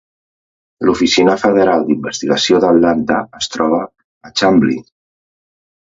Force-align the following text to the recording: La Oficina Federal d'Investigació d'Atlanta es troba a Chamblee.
La 0.87 0.93
Oficina 0.93 1.35
Federal 1.41 1.85
d'Investigació 1.91 2.63
d'Atlanta 2.65 3.21
es 3.43 3.53
troba 3.57 3.87
a 4.31 4.37
Chamblee. 4.41 4.87